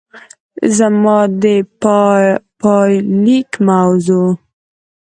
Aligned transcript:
زما 0.77 1.19
د 1.41 1.45
پايليک 2.61 3.49
موضوع 3.67 4.29